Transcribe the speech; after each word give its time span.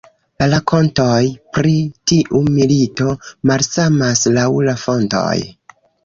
La 0.41 0.45
rakontoj 0.51 1.17
pri 1.57 1.73
tiu 2.11 2.41
milito 2.55 3.09
malsamas 3.49 4.23
laŭ 4.39 4.47
la 4.69 4.75
fontoj. 4.85 5.35